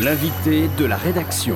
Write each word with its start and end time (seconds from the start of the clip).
L'invité 0.00 0.68
de 0.76 0.86
la 0.86 0.96
rédaction. 0.96 1.54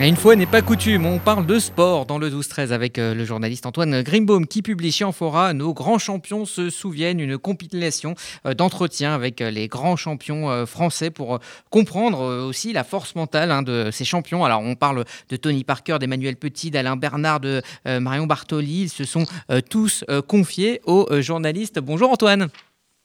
Une 0.00 0.16
fois 0.16 0.34
n'est 0.34 0.46
pas 0.46 0.62
coutume, 0.62 1.04
on 1.04 1.18
parle 1.18 1.44
de 1.44 1.58
sport 1.58 2.06
dans 2.06 2.16
le 2.16 2.30
12-13 2.30 2.70
avec 2.70 2.98
euh, 2.98 3.14
le 3.14 3.26
journaliste 3.26 3.66
Antoine 3.66 4.00
Grimbaum 4.00 4.46
qui 4.46 4.62
publie 4.62 4.90
chez 4.92 5.04
Amphora 5.04 5.52
Nos 5.52 5.74
grands 5.74 5.98
champions 5.98 6.46
se 6.46 6.70
souviennent, 6.70 7.20
une 7.20 7.36
compilation 7.36 8.14
euh, 8.46 8.54
d'entretiens 8.54 9.14
avec 9.14 9.42
euh, 9.42 9.50
les 9.50 9.68
grands 9.68 9.96
champions 9.96 10.64
français 10.64 11.10
pour 11.10 11.38
comprendre 11.68 12.46
aussi 12.46 12.72
la 12.72 12.82
force 12.82 13.14
mentale 13.14 13.50
hein, 13.50 13.60
de 13.60 13.90
ces 13.92 14.06
champions. 14.06 14.46
Alors 14.46 14.62
on 14.62 14.74
parle 14.74 15.04
de 15.28 15.36
Tony 15.36 15.64
Parker, 15.64 15.98
d'Emmanuel 16.00 16.36
Petit, 16.36 16.70
d'Alain 16.70 16.96
Bernard, 16.96 17.40
de 17.40 17.60
Marion 17.84 18.26
Bartoli. 18.26 18.82
Ils 18.84 18.88
se 18.88 19.04
sont 19.04 19.26
tous 19.68 20.04
confiés 20.26 20.80
aux 20.84 21.06
journalistes. 21.20 21.78
Bonjour 21.78 22.10
Antoine. 22.10 22.48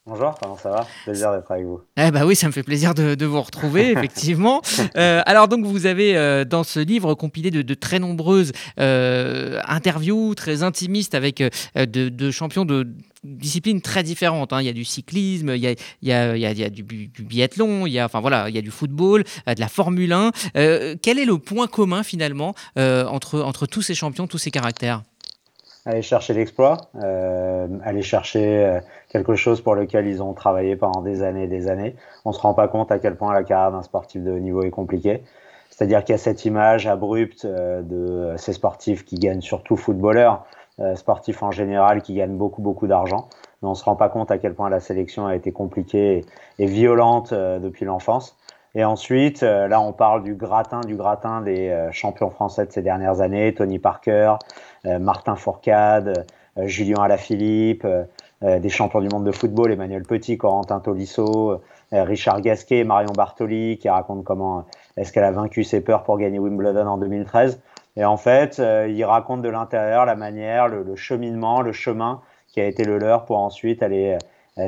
Bonjour, 0.06 0.34
comment 0.38 0.58
ça 0.58 0.68
va? 0.68 0.86
Plaisir 1.04 1.32
d'être 1.32 1.50
avec 1.50 1.64
vous. 1.64 1.80
Eh 1.96 2.10
bah 2.10 2.26
oui, 2.26 2.36
ça 2.36 2.46
me 2.46 2.52
fait 2.52 2.62
plaisir 2.62 2.92
de, 2.92 3.24
vous 3.24 3.40
retrouver, 3.40 3.90
effectivement. 3.96 4.60
Euh, 4.96 5.22
alors 5.24 5.48
donc 5.48 5.64
vous 5.64 5.86
avez 5.86 6.14
euh, 6.14 6.44
dans 6.44 6.62
ce 6.62 6.78
livre 6.78 7.14
compilé 7.14 7.50
de, 7.50 7.74
très 7.74 7.98
nombreuses 7.98 8.52
euh, 8.78 9.62
interviews 9.66 10.34
très 10.34 10.62
intimistes 10.62 11.14
avec 11.14 11.42
de, 11.74 12.30
champions 12.30 12.66
de 12.66 12.86
disciplines 13.22 13.80
très 13.80 14.02
différentes. 14.02 14.52
Hein. 14.52 14.60
Il 14.60 14.66
y 14.66 14.68
a 14.68 14.74
du 14.74 14.84
cyclisme, 14.84 15.54
il 15.56 15.62
y 15.62 15.68
a, 15.68 15.70
il 16.02 16.08
y 16.08 16.12
a, 16.12 16.36
il 16.36 16.58
y 16.58 16.64
a 16.64 16.68
du, 16.68 16.82
biathlon, 16.82 17.86
il 17.86 17.94
y 17.94 17.98
a, 17.98 18.04
enfin 18.04 18.20
voilà, 18.20 18.50
il 18.50 18.54
y 18.54 18.58
a 18.58 18.62
du 18.62 18.70
football, 18.70 19.24
de 19.46 19.58
la 19.58 19.68
Formule 19.68 20.12
1. 20.12 20.32
quel 21.00 21.18
est 21.18 21.24
le 21.24 21.38
point 21.38 21.66
commun 21.66 22.02
finalement 22.02 22.54
entre, 22.76 23.40
entre 23.40 23.64
tous 23.64 23.80
ces 23.80 23.94
champions, 23.94 24.26
tous 24.26 24.36
ces 24.36 24.50
caractères? 24.50 25.02
Aller 25.86 26.02
chercher 26.02 26.34
l'exploit, 26.34 26.78
euh, 27.02 27.66
aller 27.84 28.02
chercher 28.02 28.64
euh, 28.64 28.80
quelque 29.10 29.34
chose 29.34 29.60
pour 29.60 29.74
lequel 29.74 30.06
ils 30.06 30.22
ont 30.22 30.32
travaillé 30.32 30.76
pendant 30.76 31.02
des 31.02 31.22
années 31.22 31.44
et 31.44 31.48
des 31.48 31.68
années. 31.68 31.94
On 32.24 32.30
ne 32.30 32.34
se 32.34 32.40
rend 32.40 32.54
pas 32.54 32.68
compte 32.68 32.90
à 32.90 32.98
quel 32.98 33.16
point 33.16 33.32
la 33.34 33.44
carrière 33.44 33.70
d'un 33.70 33.82
sportif 33.82 34.22
de 34.22 34.30
haut 34.30 34.38
niveau 34.38 34.62
est 34.62 34.70
compliquée. 34.70 35.22
C'est-à-dire 35.70 36.04
qu'il 36.04 36.12
y 36.12 36.16
a 36.16 36.18
cette 36.18 36.44
image 36.44 36.86
abrupte 36.86 37.44
euh, 37.44 37.82
de 37.82 38.36
ces 38.38 38.52
sportifs 38.52 39.04
qui 39.04 39.16
gagnent 39.16 39.42
surtout 39.42 39.76
footballeurs, 39.76 40.46
euh, 40.80 40.94
sportifs 40.94 41.42
en 41.42 41.50
général 41.50 42.00
qui 42.02 42.14
gagnent 42.14 42.36
beaucoup 42.36 42.62
beaucoup 42.62 42.86
d'argent. 42.86 43.28
Mais 43.60 43.68
on 43.68 43.72
ne 43.72 43.76
se 43.76 43.84
rend 43.84 43.96
pas 43.96 44.08
compte 44.08 44.30
à 44.30 44.38
quel 44.38 44.54
point 44.54 44.70
la 44.70 44.80
sélection 44.80 45.26
a 45.26 45.36
été 45.36 45.52
compliquée 45.52 46.24
et, 46.58 46.66
violente 46.66 47.32
depuis 47.32 47.84
l'enfance. 47.84 48.36
Et 48.74 48.84
ensuite, 48.84 49.42
là, 49.42 49.80
on 49.80 49.92
parle 49.92 50.24
du 50.24 50.34
gratin, 50.34 50.80
du 50.80 50.96
gratin 50.96 51.40
des 51.40 51.88
champions 51.92 52.28
français 52.28 52.66
de 52.66 52.72
ces 52.72 52.82
dernières 52.82 53.20
années, 53.20 53.54
Tony 53.54 53.78
Parker, 53.78 54.34
euh, 54.34 54.73
Martin 54.84 55.36
Fourcade, 55.36 56.26
euh, 56.58 56.66
Julien 56.66 57.02
Alaphilippe, 57.02 57.84
euh, 57.84 58.58
des 58.58 58.68
champions 58.68 59.00
du 59.00 59.08
monde 59.08 59.24
de 59.24 59.32
football, 59.32 59.72
Emmanuel 59.72 60.02
Petit, 60.02 60.36
Corentin 60.36 60.80
Tolisso, 60.80 61.62
Richard 61.92 62.42
Gasquet, 62.42 62.84
Marion 62.84 63.12
Bartoli, 63.12 63.78
qui 63.78 63.88
raconte 63.88 64.24
comment 64.24 64.66
est-ce 64.96 65.12
qu'elle 65.12 65.24
a 65.24 65.30
vaincu 65.30 65.64
ses 65.64 65.80
peurs 65.80 66.02
pour 66.02 66.18
gagner 66.18 66.38
Wimbledon 66.38 66.86
en 66.86 66.98
2013. 66.98 67.60
Et 67.96 68.04
en 68.04 68.16
fait, 68.18 68.58
il 68.58 69.04
raconte 69.04 69.40
de 69.40 69.48
l'intérieur 69.48 70.04
la 70.04 70.16
manière, 70.16 70.68
le, 70.68 70.96
cheminement, 70.96 71.62
le 71.62 71.72
chemin 71.72 72.20
qui 72.48 72.60
a 72.60 72.66
été 72.66 72.84
le 72.84 72.98
leur 72.98 73.24
pour 73.24 73.38
ensuite 73.38 73.82
aller 73.82 74.18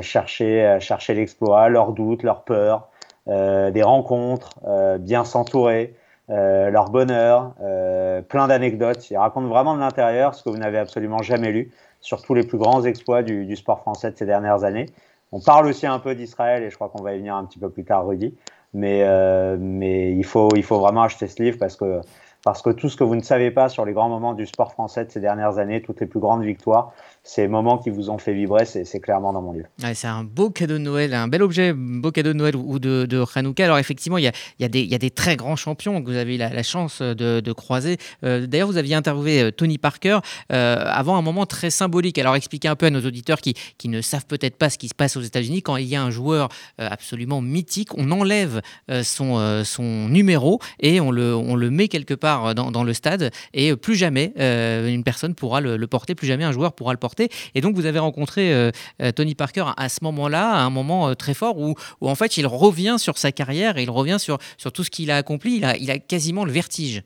chercher, 0.01 0.77
chercher 0.79 1.13
l'exploit, 1.13 1.69
leurs 1.69 1.91
doutes, 1.91 2.23
leurs 2.23 2.43
peurs, 2.43 2.87
des 3.27 3.83
rencontres, 3.83 4.51
bien 4.99 5.25
s'entourer, 5.25 5.93
euh, 6.29 6.69
leur 6.69 6.89
bonheur, 6.89 7.53
euh, 7.61 8.21
plein 8.21 8.47
d'anecdotes. 8.47 9.09
Ils 9.09 9.17
racontent 9.17 9.47
vraiment 9.47 9.75
de 9.75 9.79
l'intérieur 9.79 10.35
ce 10.35 10.43
que 10.43 10.49
vous 10.49 10.57
n'avez 10.57 10.77
absolument 10.77 11.21
jamais 11.21 11.51
lu 11.51 11.71
sur 12.01 12.21
tous 12.21 12.33
les 12.33 12.43
plus 12.43 12.57
grands 12.57 12.83
exploits 12.83 13.23
du, 13.23 13.45
du, 13.45 13.55
sport 13.55 13.79
français 13.79 14.11
de 14.11 14.17
ces 14.17 14.25
dernières 14.25 14.63
années. 14.63 14.87
On 15.31 15.39
parle 15.39 15.67
aussi 15.67 15.87
un 15.87 15.99
peu 15.99 16.15
d'Israël 16.15 16.63
et 16.63 16.69
je 16.69 16.75
crois 16.75 16.89
qu'on 16.89 17.01
va 17.01 17.13
y 17.13 17.17
venir 17.17 17.35
un 17.35 17.45
petit 17.45 17.59
peu 17.59 17.69
plus 17.69 17.85
tard, 17.85 18.05
Rudy. 18.05 18.35
Mais, 18.73 19.03
euh, 19.03 19.57
mais 19.59 20.11
il, 20.11 20.25
faut, 20.25 20.49
il 20.55 20.63
faut 20.63 20.79
vraiment 20.79 21.03
acheter 21.03 21.27
ce 21.27 21.41
livre 21.41 21.57
parce 21.57 21.75
que, 21.75 22.01
parce 22.47 22.61
que 22.61 22.69
tout 22.69 22.87
ce 22.87 22.95
que 22.95 23.03
vous 23.03 23.17
ne 23.17 23.21
savez 23.21 23.51
pas 23.51 23.67
sur 23.67 23.83
les 23.83 23.91
grands 23.91 24.07
moments 24.07 24.33
du 24.33 24.45
sport 24.45 24.71
français 24.71 25.03
de 25.03 25.11
ces 25.11 25.19
dernières 25.19 25.57
années, 25.57 25.81
toutes 25.81 25.99
les 25.99 26.07
plus 26.07 26.21
grandes 26.21 26.45
victoires, 26.45 26.93
ces 27.21 27.49
moments 27.49 27.77
qui 27.77 27.89
vous 27.89 28.09
ont 28.09 28.17
fait 28.17 28.33
vibrer, 28.33 28.63
c'est 28.63 28.99
clairement 29.01 29.33
dans 29.33 29.41
mon 29.41 29.51
livre. 29.51 29.67
c'est 29.93 30.07
un 30.07 30.23
beau 30.23 30.49
cadeau 30.49 30.75
de 30.75 30.79
Noël, 30.79 31.13
un 31.13 31.27
bel 31.27 31.43
objet, 31.43 31.73
beau 31.73 32.09
cadeau 32.09 32.31
de 32.31 32.37
Noël 32.37 32.55
ou 32.55 32.79
de, 32.79 33.05
de 33.05 33.21
Hanouka. 33.35 33.65
Alors 33.65 33.79
effectivement, 33.79 34.17
il 34.17 34.31
y 34.59 34.63
a, 34.63 34.69
des 34.69 35.11
très 35.11 35.35
grands 35.35 35.57
champions 35.57 36.01
que 36.01 36.09
vous 36.09 36.15
avez 36.15 36.35
eu 36.35 36.37
la, 36.37 36.63
chance 36.63 37.01
de, 37.01 37.51
croiser. 37.51 37.97
Euh, 38.23 38.47
d'ailleurs, 38.47 38.69
vous 38.69 38.77
aviez 38.77 38.95
interviewé 38.95 39.41
euh, 39.41 39.51
Tony 39.51 39.77
Parker 39.77 40.19
euh, 40.53 40.85
avant 40.87 41.17
un 41.17 41.21
moment 41.21 41.45
très 41.45 41.69
symbolique. 41.69 42.17
Alors 42.17 42.37
expliquez 42.37 42.69
un 42.69 42.77
peu 42.77 42.85
à 42.85 42.91
nos 42.91 43.01
auditeurs 43.01 43.41
qui, 43.41 43.55
ne 43.89 43.99
savent 43.99 44.25
peut-être 44.25 44.55
pas 44.55 44.69
ce 44.69 44.77
qui 44.77 44.87
se 44.87 44.95
passe 44.95 45.17
aux 45.17 45.21
États-Unis. 45.21 45.63
Quand 45.63 45.75
il 45.75 45.87
y 45.87 45.97
a 45.97 46.01
un 46.01 46.11
joueur 46.11 46.47
absolument 46.77 47.41
mythique, 47.41 47.89
on 47.97 48.09
enlève 48.11 48.61
son, 49.03 50.07
numéro 50.07 50.61
et 50.79 51.01
on 51.01 51.11
le 51.11 51.69
met 51.69 51.89
quelque 51.89 52.13
part 52.13 52.36
dans, 52.53 52.71
dans 52.71 52.83
le 52.83 52.93
stade 52.93 53.31
et 53.53 53.75
plus 53.75 53.95
jamais 53.95 54.33
une 54.37 55.03
personne 55.03 55.35
pourra 55.35 55.61
le, 55.61 55.77
le 55.77 55.87
porter, 55.87 56.15
plus 56.15 56.27
jamais 56.27 56.43
un 56.43 56.51
joueur 56.51 56.73
pourra 56.73 56.93
le 56.93 56.99
porter. 56.99 57.29
Et 57.55 57.61
donc, 57.61 57.75
vous 57.75 57.85
avez 57.85 57.99
rencontré 57.99 58.53
euh, 58.53 58.71
euh, 59.01 59.11
Tony 59.11 59.35
Parker 59.35 59.65
à 59.77 59.89
ce 59.89 60.03
moment-là, 60.03 60.51
à 60.51 60.59
un 60.59 60.69
moment 60.69 61.09
euh, 61.09 61.13
très 61.13 61.33
fort 61.33 61.57
où, 61.57 61.75
où, 62.01 62.09
en 62.09 62.15
fait, 62.15 62.37
il 62.37 62.47
revient 62.47 62.95
sur 62.97 63.17
sa 63.17 63.31
carrière 63.31 63.77
et 63.77 63.83
il 63.83 63.89
revient 63.89 64.19
sur, 64.19 64.37
sur 64.57 64.71
tout 64.71 64.83
ce 64.83 64.89
qu'il 64.89 65.11
a 65.11 65.17
accompli. 65.17 65.57
Il 65.57 65.65
a, 65.65 65.75
il 65.77 65.91
a 65.91 65.99
quasiment 65.99 66.45
le 66.45 66.51
vertige. 66.51 67.03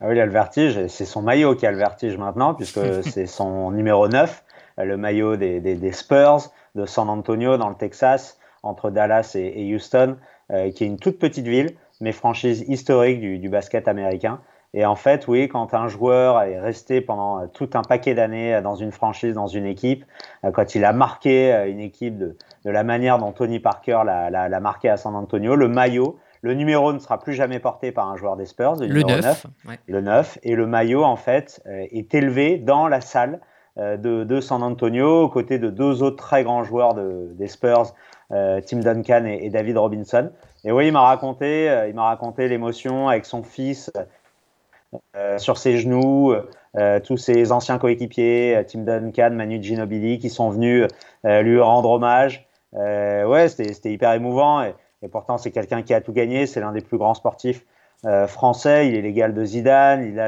Ah 0.00 0.06
oui, 0.08 0.16
il 0.16 0.20
a 0.20 0.26
le 0.26 0.32
vertige. 0.32 0.86
C'est 0.88 1.04
son 1.04 1.22
maillot 1.22 1.54
qui 1.54 1.66
a 1.66 1.70
le 1.70 1.78
vertige 1.78 2.16
maintenant, 2.16 2.54
puisque 2.54 2.80
c'est 3.02 3.26
son 3.26 3.70
numéro 3.70 4.08
9, 4.08 4.44
le 4.78 4.96
maillot 4.96 5.36
des, 5.36 5.60
des, 5.60 5.92
Spurs 5.92 6.50
de 6.74 6.86
San 6.86 7.08
Antonio 7.08 7.56
dans 7.56 7.68
le 7.68 7.76
Texas, 7.76 8.38
entre 8.62 8.90
Dallas 8.90 9.32
et, 9.34 9.74
Houston, 9.74 10.16
qui 10.50 10.84
est 10.84 10.86
une 10.86 10.98
toute 10.98 11.18
petite 11.18 11.46
ville, 11.46 11.74
mais 12.04 12.12
franchise 12.12 12.64
historique 12.68 13.20
du, 13.20 13.38
du 13.38 13.48
basket 13.48 13.88
américain. 13.88 14.40
Et 14.76 14.84
en 14.84 14.96
fait, 14.96 15.28
oui, 15.28 15.48
quand 15.48 15.72
un 15.72 15.86
joueur 15.86 16.42
est 16.42 16.58
resté 16.58 17.00
pendant 17.00 17.40
euh, 17.40 17.46
tout 17.46 17.70
un 17.74 17.82
paquet 17.82 18.14
d'années 18.14 18.56
euh, 18.56 18.60
dans 18.60 18.74
une 18.74 18.90
franchise, 18.90 19.34
dans 19.34 19.46
une 19.46 19.66
équipe, 19.66 20.04
euh, 20.44 20.50
quand 20.50 20.74
il 20.74 20.84
a 20.84 20.92
marqué 20.92 21.64
une 21.68 21.78
équipe 21.78 22.18
de, 22.18 22.36
de 22.64 22.70
la 22.70 22.82
manière 22.82 23.18
dont 23.18 23.30
Tony 23.30 23.60
Parker 23.60 24.02
l'a 24.04 24.60
marqué 24.60 24.88
à 24.88 24.96
San 24.96 25.14
Antonio, 25.14 25.54
le 25.54 25.68
maillot, 25.68 26.18
le 26.42 26.54
numéro 26.54 26.92
ne 26.92 26.98
sera 26.98 27.20
plus 27.20 27.34
jamais 27.34 27.60
porté 27.60 27.92
par 27.92 28.08
un 28.08 28.16
joueur 28.16 28.36
des 28.36 28.46
Spurs, 28.46 28.74
le, 28.76 29.02
9, 29.02 29.46
le 29.86 30.00
9, 30.00 30.38
et 30.42 30.56
le 30.56 30.66
maillot 30.66 31.04
en 31.04 31.16
fait 31.16 31.62
est 31.66 32.14
élevé 32.14 32.58
dans 32.58 32.86
la 32.86 33.00
salle 33.00 33.40
de, 33.76 34.24
de, 34.24 34.40
San 34.40 34.62
Antonio 34.62 35.24
aux 35.24 35.28
côtés 35.28 35.58
de 35.58 35.68
deux 35.68 36.02
autres 36.02 36.16
très 36.16 36.44
grands 36.44 36.62
joueurs 36.62 36.94
de, 36.94 37.28
des 37.34 37.48
Spurs, 37.48 37.94
Tim 38.30 38.78
Duncan 38.78 39.24
et, 39.24 39.50
David 39.50 39.78
Robinson. 39.78 40.30
Et 40.64 40.72
oui, 40.72 40.86
il 40.86 40.92
m'a 40.92 41.02
raconté, 41.02 41.86
il 41.88 41.94
m'a 41.94 42.04
raconté 42.04 42.48
l'émotion 42.48 43.08
avec 43.08 43.26
son 43.26 43.42
fils 43.42 43.90
euh, 45.16 45.38
sur 45.38 45.58
ses 45.58 45.78
genoux, 45.78 46.34
euh, 46.76 47.00
tous 47.00 47.16
ses 47.16 47.52
anciens 47.52 47.78
coéquipiers, 47.78 48.56
euh, 48.56 48.62
Tim 48.64 48.80
Duncan, 48.80 49.30
Manu 49.32 49.62
Ginobili, 49.62 50.18
qui 50.18 50.30
sont 50.30 50.50
venus 50.50 50.86
lui 51.24 51.60
rendre 51.60 51.90
hommage. 51.90 52.46
ouais, 52.72 53.48
c'était 53.48 53.92
hyper 53.92 54.12
émouvant. 54.12 54.62
Et, 54.62 55.08
pourtant, 55.08 55.38
c'est 55.38 55.50
quelqu'un 55.50 55.82
qui 55.82 55.94
a 55.94 56.00
tout 56.00 56.12
gagné. 56.12 56.46
C'est 56.46 56.60
l'un 56.60 56.72
des 56.72 56.80
plus 56.80 56.98
grands 56.98 57.14
sportifs 57.14 57.64
français. 58.26 58.88
Il 58.88 58.94
est 58.94 59.00
l'égal 59.00 59.32
de 59.32 59.44
Zidane, 59.44 60.04
il 60.04 60.18
est 60.18 60.20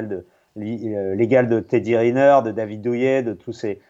l'égal 0.57 1.49
de 1.49 1.61
Teddy 1.61 1.97
Riner, 1.97 2.41
de 2.45 2.51
David 2.51 2.83
Douillet, 2.83 3.23
de 3.23 3.35
tous 3.35 3.53
ces, 3.53 3.81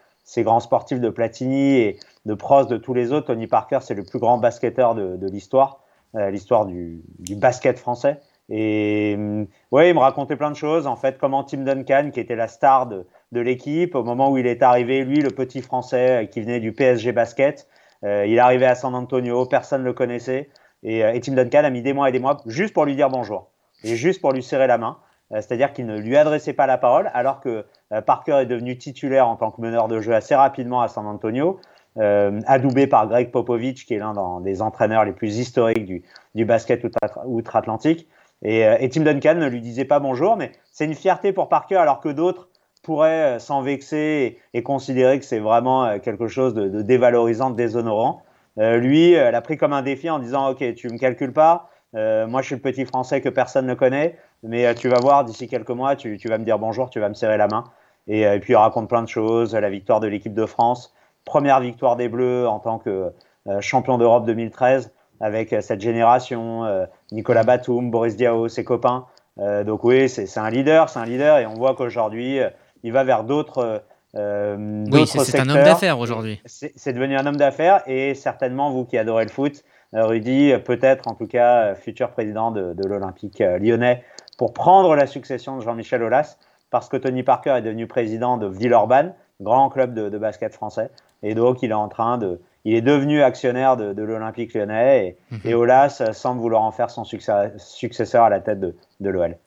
grands 0.43 0.59
sportifs 0.59 0.99
de 0.99 1.09
Platini 1.09 1.77
et 1.77 1.99
de 2.25 2.33
Prost, 2.33 2.69
de 2.69 2.77
tous 2.77 2.93
les 2.93 3.11
autres. 3.11 3.27
Tony 3.27 3.47
Parker, 3.47 3.79
c'est 3.81 3.95
le 3.95 4.03
plus 4.03 4.19
grand 4.19 4.37
basketteur 4.37 4.93
de, 4.95 5.27
l'histoire, 5.29 5.81
l'histoire 6.13 6.65
du, 6.65 7.01
basket 7.35 7.79
français. 7.79 8.19
Et 8.49 9.15
mm, 9.17 9.47
ouais, 9.71 9.89
il 9.89 9.95
me 9.95 9.99
racontait 9.99 10.35
plein 10.35 10.51
de 10.51 10.55
choses. 10.55 10.87
En 10.87 10.95
fait, 10.95 11.17
comment 11.17 11.43
Tim 11.43 11.59
Duncan, 11.59 12.11
qui 12.13 12.19
était 12.19 12.35
la 12.35 12.47
star 12.47 12.87
de, 12.87 13.05
l'équipe, 13.31 13.95
au 13.95 14.03
moment 14.03 14.31
où 14.31 14.37
il 14.37 14.47
est 14.47 14.63
arrivé, 14.63 15.03
lui, 15.03 15.21
le 15.21 15.29
petit 15.29 15.61
Français 15.61 16.23
euh, 16.23 16.25
qui 16.25 16.41
venait 16.41 16.59
du 16.59 16.71
PSG 16.71 17.11
Basket, 17.11 17.67
euh, 18.03 18.25
il 18.25 18.35
est 18.35 18.39
arrivé 18.39 18.65
à 18.65 18.75
San 18.75 18.95
Antonio, 18.95 19.45
personne 19.45 19.81
ne 19.81 19.85
le 19.85 19.93
connaissait. 19.93 20.49
Et, 20.83 21.03
euh, 21.03 21.13
et, 21.13 21.19
Tim 21.19 21.33
Duncan 21.33 21.63
a 21.63 21.69
mis 21.69 21.81
des 21.81 21.93
mois 21.93 22.09
et 22.09 22.11
des 22.11 22.19
mois 22.19 22.37
juste 22.45 22.73
pour 22.73 22.85
lui 22.85 22.95
dire 22.95 23.09
bonjour 23.09 23.49
et 23.83 23.95
juste 23.95 24.21
pour 24.21 24.31
lui 24.31 24.43
serrer 24.43 24.67
la 24.67 24.77
main. 24.77 24.97
C'est-à-dire 25.31 25.73
qu'il 25.73 25.85
ne 25.85 25.99
lui 25.99 26.15
adressait 26.15 26.53
pas 26.53 26.67
la 26.67 26.77
parole, 26.77 27.11
alors 27.13 27.41
que 27.41 27.65
Parker 28.05 28.39
est 28.41 28.45
devenu 28.45 28.77
titulaire 28.77 29.27
en 29.27 29.35
tant 29.35 29.51
que 29.51 29.59
meneur 29.59 29.89
de 29.89 29.99
jeu 29.99 30.13
assez 30.13 30.35
rapidement 30.35 30.81
à 30.81 30.87
San 30.87 31.05
Antonio. 31.05 31.59
Euh, 31.97 32.41
adoubé 32.45 32.85
par 32.85 33.07
Greg 33.07 33.31
Popovich, 33.31 33.87
qui 33.87 33.95
est 33.95 33.97
l'un 33.97 34.39
des 34.41 34.61
entraîneurs 34.61 35.03
les 35.03 35.13
plus 35.13 35.39
historiques 35.39 36.03
du, 36.35 36.45
basket 36.45 36.85
outre-Atlantique. 37.25 38.07
Euh, 38.45 38.77
et, 38.79 38.89
Tim 38.89 39.01
Duncan 39.01 39.35
ne 39.35 39.47
lui 39.47 39.61
disait 39.61 39.85
pas 39.85 39.99
bonjour, 39.99 40.37
mais 40.37 40.51
c'est 40.71 40.85
une 40.85 40.93
fierté 40.93 41.33
pour 41.33 41.49
Parker, 41.49 41.77
alors 41.77 41.99
que 41.99 42.09
d'autres 42.09 42.49
pourraient 42.83 43.37
euh, 43.37 43.39
s'en 43.39 43.61
vexer 43.61 44.37
et, 44.53 44.63
considérer 44.63 45.17
que 45.17 45.25
c'est 45.25 45.39
vraiment 45.39 45.85
euh, 45.85 45.97
quelque 45.97 46.27
chose 46.27 46.53
de, 46.53 46.81
dévalorisant, 46.83 47.49
de 47.49 47.55
déshonorant. 47.55 48.21
lui, 48.57 49.13
elle 49.13 49.35
a 49.35 49.41
pris 49.41 49.57
comme 49.57 49.73
un 49.73 49.81
défi 49.81 50.09
en 50.09 50.19
disant 50.19 50.49
Ok, 50.51 50.75
tu 50.75 50.89
me 50.89 50.97
calcules 50.97 51.33
pas, 51.33 51.69
moi 51.93 52.41
je 52.41 52.47
suis 52.47 52.55
le 52.55 52.61
petit 52.61 52.85
français 52.85 53.21
que 53.21 53.29
personne 53.29 53.65
ne 53.65 53.73
connaît, 53.73 54.17
mais 54.43 54.73
tu 54.75 54.89
vas 54.89 54.99
voir 54.99 55.23
d'ici 55.25 55.47
quelques 55.47 55.69
mois, 55.69 55.95
tu, 55.95 56.17
vas 56.25 56.37
me 56.37 56.45
dire 56.45 56.59
bonjour, 56.59 56.89
tu 56.89 56.99
vas 56.99 57.09
me 57.09 57.13
serrer 57.13 57.37
la 57.37 57.47
main. 57.47 57.65
Et, 58.07 58.21
et 58.21 58.39
puis 58.39 58.53
il 58.53 58.55
raconte 58.55 58.87
plein 58.87 59.01
de 59.01 59.07
choses 59.07 59.53
la 59.53 59.69
victoire 59.69 59.99
de 59.99 60.07
l'équipe 60.07 60.33
de 60.33 60.45
France, 60.45 60.93
première 61.25 61.59
victoire 61.59 61.95
des 61.95 62.07
Bleus 62.07 62.47
en 62.47 62.59
tant 62.59 62.79
que 62.79 63.11
champion 63.59 63.97
d'Europe 63.97 64.25
2013 64.25 64.93
avec 65.19 65.55
cette 65.61 65.81
génération, 65.81 66.63
Nicolas 67.11 67.43
Batum, 67.43 67.89
Boris 67.91 68.15
Diaw, 68.15 68.47
ses 68.47 68.63
copains. 68.63 69.05
donc 69.37 69.83
oui, 69.83 70.07
c'est 70.07 70.37
un 70.37 70.49
leader, 70.49 70.89
c'est 70.89 70.99
un 70.99 71.05
leader, 71.05 71.39
et 71.39 71.45
on 71.45 71.55
voit 71.55 71.75
qu'aujourd'hui, 71.75 72.39
il 72.83 72.91
va 72.93 73.03
vers 73.03 73.23
d'autres 73.23 73.83
euh, 74.15 74.85
oui, 74.91 75.05
c'est 75.05 75.39
un 75.39 75.49
homme 75.49 75.63
d'affaires 75.63 75.99
aujourd'hui. 75.99 76.41
C'est 76.45 76.93
devenu 76.93 77.15
un 77.15 77.25
homme 77.25 77.37
d'affaires 77.37 77.81
et 77.87 78.15
certainement 78.15 78.71
vous 78.71 78.85
qui 78.85 78.97
adorez 78.97 79.25
le 79.25 79.29
foot, 79.29 79.63
euh, 79.93 80.05
Rudy, 80.05 80.53
peut-être 80.65 81.07
en 81.07 81.13
tout 81.13 81.27
cas 81.27 81.57
euh, 81.57 81.75
futur 81.75 82.11
président 82.11 82.51
de, 82.51 82.75
l'Olympique 82.87 83.39
lyonnais 83.39 84.03
pour 84.37 84.53
prendre 84.53 84.95
la 84.95 85.07
succession 85.07 85.57
de 85.57 85.61
Jean-Michel 85.61 86.03
Aulas 86.03 86.37
parce 86.69 86.89
que 86.89 86.97
Tony 86.97 87.23
Parker 87.23 87.55
est 87.57 87.61
devenu 87.61 87.87
président 87.87 88.37
de 88.37 88.47
Villeurbanne, 88.47 89.13
grand 89.41 89.69
club 89.69 89.93
de, 89.93 90.17
basket 90.17 90.53
français, 90.53 90.89
et 91.23 91.35
donc 91.35 91.63
il 91.63 91.71
est 91.71 91.75
en 91.75 91.87
train 91.87 92.17
de, 92.17 92.41
il 92.65 92.75
est 92.75 92.81
devenu 92.81 93.21
actionnaire 93.21 93.77
de, 93.77 94.01
l'Olympique 94.01 94.53
lyonnais 94.53 95.17
et, 95.43 95.49
et, 95.49 95.53
Aulas 95.53 96.03
semble 96.13 96.41
vouloir 96.41 96.63
en 96.63 96.71
faire 96.71 96.89
son 96.89 97.03
successeur 97.03 98.23
à 98.23 98.29
la 98.29 98.39
tête 98.39 98.59
de, 98.59 98.75
de 98.99 99.09
l'OL. 99.09 99.37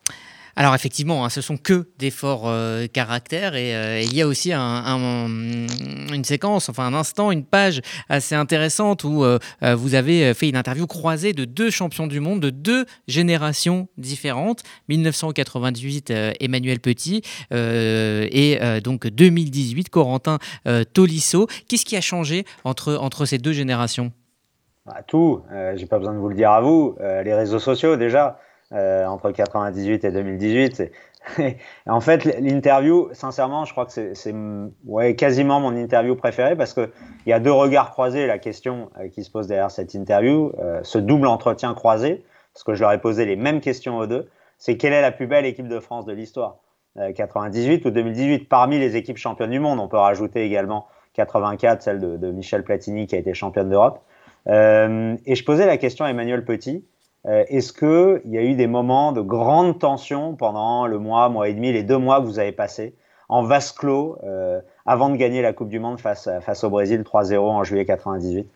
Alors 0.55 0.75
effectivement, 0.75 1.23
hein, 1.23 1.29
ce 1.29 1.41
sont 1.41 1.57
que 1.57 1.87
des 1.97 2.11
forts 2.11 2.43
euh, 2.45 2.87
caractères 2.87 3.55
et 3.55 3.75
euh, 3.75 4.01
il 4.01 4.13
y 4.13 4.21
a 4.21 4.27
aussi 4.27 4.51
une 4.51 6.23
séquence, 6.23 6.69
enfin 6.69 6.85
un 6.85 6.93
instant, 6.93 7.31
une 7.31 7.45
page 7.45 7.81
assez 8.09 8.35
intéressante 8.35 9.03
où 9.03 9.23
euh, 9.23 9.39
vous 9.75 9.95
avez 9.95 10.33
fait 10.33 10.49
une 10.49 10.55
interview 10.55 10.87
croisée 10.87 11.33
de 11.33 11.45
deux 11.45 11.69
champions 11.69 12.07
du 12.07 12.19
monde 12.19 12.41
de 12.41 12.49
deux 12.49 12.85
générations 13.07 13.87
différentes, 13.97 14.63
1998 14.89 16.13
Emmanuel 16.39 16.79
Petit 16.79 17.21
et 17.51 18.59
donc 18.83 19.07
2018 19.07 19.89
Corentin 19.89 20.39
Tolisso. 20.93 21.47
Qu'est-ce 21.67 21.85
qui 21.85 21.95
a 21.95 22.01
changé 22.01 22.45
entre, 22.63 22.95
entre 22.95 23.25
ces 23.25 23.37
deux 23.37 23.53
générations? 23.53 24.11
Bah, 24.85 25.01
Tout, 25.07 25.41
j'ai 25.75 25.85
pas 25.85 25.99
besoin 25.99 26.13
de 26.13 26.19
vous 26.19 26.29
le 26.29 26.35
dire 26.35 26.51
à 26.51 26.61
vous, 26.61 26.95
les 26.99 27.33
réseaux 27.33 27.59
sociaux 27.59 27.95
déjà. 27.95 28.39
Euh, 28.73 29.05
entre 29.05 29.31
98 29.31 30.05
et 30.05 30.11
2018. 30.11 30.91
en 31.87 31.99
fait, 31.99 32.23
l'interview, 32.39 33.09
sincèrement, 33.11 33.65
je 33.65 33.73
crois 33.73 33.85
que 33.85 34.13
c'est 34.13 34.33
ouais, 34.85 35.13
quasiment 35.15 35.59
mon 35.59 35.75
interview 35.75 36.15
préférée 36.15 36.55
parce 36.55 36.73
qu'il 36.73 36.89
y 37.25 37.33
a 37.33 37.41
deux 37.41 37.51
regards 37.51 37.91
croisés. 37.91 38.27
La 38.27 38.39
question 38.39 38.89
euh, 38.97 39.09
qui 39.09 39.25
se 39.25 39.29
pose 39.29 39.47
derrière 39.47 39.71
cette 39.71 39.93
interview, 39.93 40.53
euh, 40.59 40.79
ce 40.83 40.99
double 40.99 41.27
entretien 41.27 41.73
croisé, 41.73 42.23
parce 42.53 42.63
que 42.63 42.73
je 42.73 42.79
leur 42.79 42.93
ai 42.93 43.01
posé 43.01 43.25
les 43.25 43.35
mêmes 43.35 43.59
questions 43.59 43.97
aux 43.97 44.07
deux, 44.07 44.29
c'est 44.57 44.77
quelle 44.77 44.93
est 44.93 45.01
la 45.01 45.11
plus 45.11 45.27
belle 45.27 45.45
équipe 45.45 45.67
de 45.67 45.81
France 45.81 46.05
de 46.05 46.13
l'histoire 46.13 46.55
98 47.15 47.85
ou 47.85 47.91
2018 47.91 48.47
Parmi 48.47 48.79
les 48.79 48.95
équipes 48.95 49.17
championnes 49.17 49.51
du 49.51 49.59
monde, 49.59 49.81
on 49.81 49.89
peut 49.89 49.97
rajouter 49.97 50.45
également 50.45 50.87
84, 51.15 51.81
celle 51.81 51.99
de, 51.99 52.15
de 52.15 52.31
Michel 52.31 52.63
Platini 52.63 53.05
qui 53.05 53.15
a 53.15 53.17
été 53.17 53.33
championne 53.33 53.69
d'Europe. 53.69 53.99
et 54.47 55.35
je 55.35 55.43
posais 55.43 55.65
la 55.65 55.77
question 55.77 56.05
à 56.05 56.09
Emmanuel 56.09 56.45
Petit 56.45 56.85
euh, 57.27 57.43
est-ce 57.49 57.71
qu'il 57.71 58.31
y 58.31 58.37
a 58.37 58.41
eu 58.41 58.55
des 58.55 58.67
moments 58.67 59.11
de 59.11 59.21
grande 59.21 59.77
tension 59.79 60.35
pendant 60.35 60.87
le 60.87 60.97
mois, 60.97 61.29
mois 61.29 61.49
et 61.49 61.53
demi, 61.53 61.71
les 61.71 61.83
deux 61.83 61.97
mois 61.97 62.19
que 62.19 62.25
vous 62.25 62.39
avez 62.39 62.51
passés 62.51 62.95
en 63.29 63.43
vase 63.43 63.71
clos 63.71 64.17
euh, 64.23 64.59
avant 64.85 65.09
de 65.09 65.15
gagner 65.15 65.41
la 65.41 65.53
Coupe 65.53 65.69
du 65.69 65.79
Monde 65.79 65.99
face, 65.99 66.27
face 66.41 66.63
au 66.63 66.69
Brésil 66.69 67.01
3-0 67.01 67.37
en 67.39 67.63
juillet 67.63 67.85
98 67.85 68.47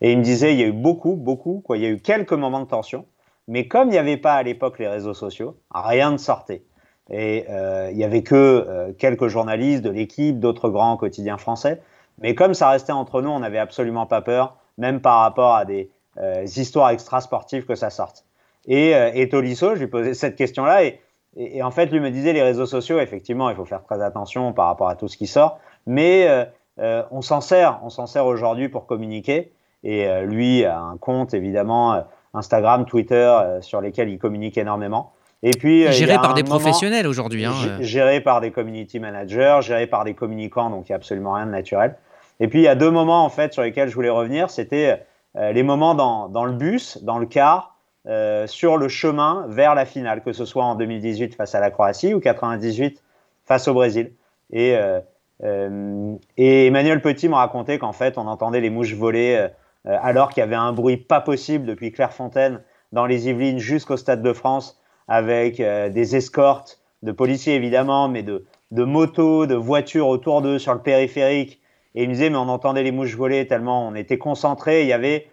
Et 0.00 0.12
il 0.12 0.18
me 0.18 0.22
disait, 0.22 0.54
il 0.54 0.60
y 0.60 0.62
a 0.62 0.66
eu 0.66 0.72
beaucoup, 0.72 1.16
beaucoup, 1.16 1.62
quoi. 1.64 1.76
Il 1.76 1.82
y 1.82 1.86
a 1.86 1.90
eu 1.90 1.98
quelques 1.98 2.32
moments 2.32 2.60
de 2.60 2.68
tension, 2.68 3.06
mais 3.48 3.66
comme 3.66 3.88
il 3.88 3.92
n'y 3.92 3.98
avait 3.98 4.16
pas 4.16 4.34
à 4.34 4.42
l'époque 4.42 4.78
les 4.78 4.88
réseaux 4.88 5.14
sociaux, 5.14 5.56
rien 5.74 6.12
ne 6.12 6.16
sortait. 6.16 6.62
Et 7.10 7.44
euh, 7.50 7.88
il 7.90 7.96
n'y 7.96 8.04
avait 8.04 8.22
que 8.22 8.94
quelques 8.98 9.26
journalistes 9.26 9.82
de 9.82 9.90
l'équipe, 9.90 10.38
d'autres 10.38 10.70
grands 10.70 10.96
quotidiens 10.96 11.36
français. 11.36 11.82
Mais 12.20 12.34
comme 12.36 12.54
ça 12.54 12.70
restait 12.70 12.92
entre 12.92 13.20
nous, 13.20 13.30
on 13.30 13.40
n'avait 13.40 13.58
absolument 13.58 14.06
pas 14.06 14.22
peur, 14.22 14.56
même 14.78 15.00
par 15.00 15.18
rapport 15.18 15.56
à 15.56 15.64
des, 15.64 15.90
euh, 15.90 16.01
histoires 16.44 16.90
extra-sportives 16.90 17.64
que 17.64 17.74
ça 17.74 17.90
sorte. 17.90 18.24
Et, 18.66 18.94
euh, 18.94 19.10
et 19.14 19.28
Tolisso, 19.28 19.74
je 19.74 19.80
lui 19.80 19.86
posais 19.88 20.14
cette 20.14 20.36
question-là 20.36 20.84
et, 20.84 21.00
et, 21.36 21.62
en 21.62 21.70
fait, 21.70 21.86
lui 21.86 22.00
me 22.00 22.10
disait 22.10 22.32
les 22.32 22.42
réseaux 22.42 22.66
sociaux, 22.66 23.00
effectivement, 23.00 23.48
il 23.48 23.56
faut 23.56 23.64
faire 23.64 23.82
très 23.82 24.02
attention 24.02 24.52
par 24.52 24.66
rapport 24.66 24.88
à 24.88 24.96
tout 24.96 25.08
ce 25.08 25.16
qui 25.16 25.26
sort, 25.26 25.58
mais 25.86 26.28
euh, 26.28 26.44
euh 26.78 27.02
on 27.10 27.22
s'en 27.22 27.40
sert, 27.40 27.80
on 27.82 27.88
s'en 27.88 28.06
sert 28.06 28.26
aujourd'hui 28.26 28.68
pour 28.68 28.86
communiquer. 28.86 29.52
Et 29.82 30.06
euh, 30.06 30.24
lui 30.24 30.64
a 30.64 30.78
un 30.78 30.96
compte, 30.98 31.34
évidemment, 31.34 32.04
Instagram, 32.34 32.84
Twitter, 32.84 33.58
sur 33.62 33.80
lesquels 33.80 34.10
il 34.10 34.18
communique 34.18 34.58
énormément. 34.58 35.12
Et 35.42 35.50
puis, 35.50 35.90
géré 35.90 36.14
par 36.16 36.34
des 36.34 36.44
professionnels 36.44 37.06
aujourd'hui. 37.08 37.44
Hein, 37.44 37.54
géré 37.80 38.20
par 38.20 38.40
des 38.40 38.52
community 38.52 39.00
managers, 39.00 39.58
géré 39.62 39.88
par 39.88 40.04
des 40.04 40.14
communicants, 40.14 40.70
donc 40.70 40.88
il 40.88 40.92
n'y 40.92 40.94
a 40.94 40.96
absolument 40.96 41.32
rien 41.32 41.46
de 41.46 41.50
naturel. 41.50 41.96
Et 42.40 42.48
puis 42.48 42.60
il 42.60 42.64
y 42.64 42.68
a 42.68 42.74
deux 42.74 42.90
moments 42.90 43.24
en 43.24 43.28
fait 43.28 43.52
sur 43.52 43.62
lesquels 43.62 43.88
je 43.88 43.94
voulais 43.94 44.10
revenir. 44.10 44.50
C'était 44.50 44.90
euh, 44.90 44.96
les 45.34 45.62
moments 45.62 45.94
dans, 45.94 46.28
dans, 46.28 46.44
le 46.44 46.52
bus, 46.52 47.02
dans 47.02 47.18
le 47.18 47.26
car, 47.26 47.72
euh, 48.08 48.48
sur 48.48 48.78
le 48.78 48.88
chemin 48.88 49.46
vers 49.48 49.76
la 49.76 49.84
finale, 49.84 50.22
que 50.22 50.32
ce 50.32 50.44
soit 50.44 50.64
en 50.64 50.74
2018 50.74 51.36
face 51.36 51.54
à 51.54 51.60
la 51.60 51.70
Croatie 51.70 52.14
ou 52.14 52.20
98 52.20 53.00
face 53.44 53.68
au 53.68 53.74
Brésil. 53.74 54.12
Et, 54.50 54.74
euh, 54.76 54.98
euh, 55.44 56.16
et 56.36 56.66
Emmanuel 56.66 57.00
Petit 57.00 57.28
m'a 57.28 57.38
raconté 57.38 57.78
qu'en 57.78 57.92
fait, 57.92 58.18
on 58.18 58.26
entendait 58.26 58.60
les 58.60 58.70
mouches 58.70 58.94
voler 58.94 59.48
euh, 59.86 59.98
alors 60.02 60.30
qu'il 60.30 60.40
y 60.40 60.44
avait 60.44 60.56
un 60.56 60.72
bruit 60.72 60.96
pas 60.96 61.20
possible 61.20 61.64
depuis 61.64 61.92
Clairefontaine 61.92 62.60
dans 62.90 63.06
les 63.06 63.28
Yvelines 63.28 63.60
jusqu'au 63.60 63.96
Stade 63.96 64.22
de 64.22 64.32
France, 64.32 64.80
avec 65.06 65.56
des 65.56 66.16
escortes 66.16 66.80
de 67.02 67.10
policiers 67.10 67.54
évidemment, 67.54 68.08
mais 68.08 68.22
de, 68.22 68.44
de 68.70 68.84
motos, 68.84 69.46
de 69.46 69.54
voitures 69.54 70.08
autour 70.08 70.42
d'eux 70.42 70.58
sur 70.58 70.74
le 70.74 70.80
périphérique, 70.80 71.60
et 71.94 72.04
il 72.04 72.08
me 72.08 72.14
disait, 72.14 72.30
mais 72.30 72.36
on 72.36 72.48
entendait 72.48 72.82
les 72.82 72.92
mouches 72.92 73.16
voler 73.16 73.46
tellement 73.46 73.86
on 73.86 73.94
était 73.94 74.18
concentrés. 74.18 74.82
Il 74.82 74.88
y 74.88 74.92
avait 74.92 75.26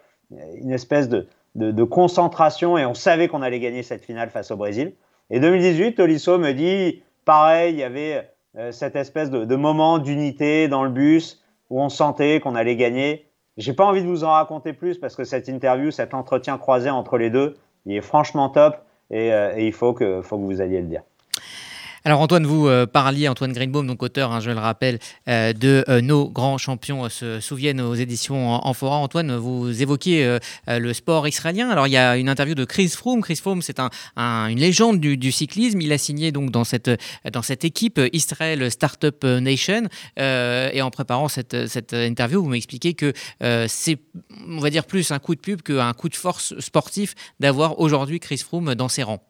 une 0.55 0.71
espèce 0.71 1.09
de, 1.09 1.27
de, 1.55 1.83
concentration 1.83 2.77
et 2.77 2.85
on 2.85 2.93
savait 2.93 3.27
qu'on 3.27 3.41
allait 3.41 3.59
gagner 3.59 3.83
cette 3.83 4.03
finale 4.03 4.29
face 4.29 4.51
au 4.51 4.57
Brésil. 4.57 4.93
Et 5.29 5.39
2018, 5.39 5.95
Tolisso 5.95 6.37
me 6.37 6.51
dit, 6.51 7.01
pareil, 7.25 7.73
il 7.73 7.79
y 7.79 7.83
avait 7.83 8.29
euh, 8.57 8.71
cette 8.71 8.95
espèce 8.95 9.29
de, 9.29 9.45
de 9.45 9.55
moment 9.55 9.99
d'unité 9.99 10.67
dans 10.67 10.83
le 10.83 10.89
bus 10.89 11.43
où 11.69 11.81
on 11.81 11.89
sentait 11.89 12.39
qu'on 12.39 12.55
allait 12.55 12.75
gagner. 12.75 13.25
J'ai 13.57 13.73
pas 13.73 13.85
envie 13.85 14.01
de 14.01 14.07
vous 14.07 14.23
en 14.23 14.31
raconter 14.31 14.73
plus 14.73 14.97
parce 14.97 15.15
que 15.15 15.23
cette 15.23 15.47
interview, 15.47 15.91
cet 15.91 16.13
entretien 16.13 16.57
croisé 16.57 16.89
entre 16.89 17.17
les 17.17 17.29
deux, 17.29 17.57
il 17.85 17.95
est 17.95 18.01
franchement 18.01 18.49
top 18.49 18.77
et, 19.11 19.33
euh, 19.33 19.53
et 19.55 19.67
il 19.67 19.73
faut 19.73 19.93
que, 19.93 20.21
faut 20.21 20.37
que 20.37 20.43
vous 20.43 20.61
alliez 20.61 20.81
le 20.81 20.87
dire. 20.87 21.03
Alors 22.05 22.21
Antoine, 22.21 22.45
vous 22.45 22.67
euh, 22.67 22.85
parliez, 22.85 23.27
Antoine 23.27 23.51
Greenbaum, 23.51 23.85
donc 23.85 24.01
auteur, 24.03 24.31
hein, 24.31 24.39
je 24.39 24.51
le 24.51 24.59
rappelle, 24.59 24.99
euh, 25.27 25.51
de 25.51 25.83
euh, 25.89 25.99
Nos 25.99 26.29
grands 26.29 26.57
champions 26.57 27.09
se 27.09 27.41
souviennent 27.41 27.81
aux 27.81 27.93
éditions 27.93 28.53
Amphora. 28.65 28.97
Antoine, 28.97 29.35
vous 29.35 29.81
évoquiez 29.81 30.37
le 30.67 30.93
sport 30.93 31.27
israélien. 31.27 31.69
Alors 31.69 31.87
il 31.87 31.91
y 31.91 31.97
a 31.97 32.17
une 32.17 32.29
interview 32.29 32.55
de 32.55 32.65
Chris 32.65 32.89
Froome. 32.89 33.21
Chris 33.21 33.35
Froome, 33.35 33.61
c'est 33.61 33.79
un, 33.79 33.89
une 34.47 34.59
légende 34.59 34.99
du, 34.99 35.31
cyclisme. 35.31 35.81
Il 35.81 35.91
a 35.91 35.97
signé 35.97 36.31
donc 36.31 36.51
dans 36.51 36.63
cette, 36.63 36.89
dans 37.31 37.41
cette 37.41 37.65
équipe 37.65 37.99
Israel 38.13 38.71
Startup 38.71 39.23
Nation. 39.23 39.83
et 40.17 40.81
en 40.81 40.89
préparant 40.89 41.27
cette, 41.27 41.67
cette 41.67 41.93
interview, 41.93 42.41
vous 42.41 42.49
m'expliquez 42.49 42.93
que 42.93 43.13
c'est, 43.67 43.97
on 44.47 44.59
va 44.59 44.69
dire, 44.69 44.85
plus 44.85 45.11
un 45.11 45.19
coup 45.19 45.35
de 45.35 45.41
pub 45.41 45.61
qu'un 45.61 45.93
coup 45.93 46.09
de 46.09 46.15
force 46.15 46.57
sportif 46.59 47.15
d'avoir 47.39 47.79
aujourd'hui 47.79 48.19
Chris 48.19 48.37
Froome 48.37 48.75
dans 48.75 48.89
ses 48.89 49.03
rangs. 49.03 49.28